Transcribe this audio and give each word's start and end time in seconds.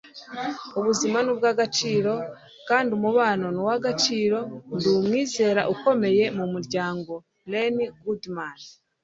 ubuzima 0.77 1.17
ni 1.21 1.29
ubw'agaciro 1.33 2.13
kandi 2.69 2.89
umubano 2.97 3.45
ni 3.51 3.59
uw'agaciro. 3.63 4.39
ndi 4.75 4.87
umwizera 4.97 5.61
ukomeye 5.73 6.23
mu 6.37 6.45
muryango.- 6.53 7.13
len 7.51 7.75
goodman 8.03 8.59